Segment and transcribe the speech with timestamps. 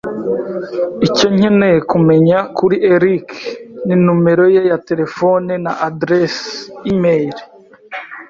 [1.07, 3.27] Icyo nkeneye kumenya kuri eric
[3.85, 6.45] ni numero ye ya terefone na aderesi
[6.91, 7.39] imeri.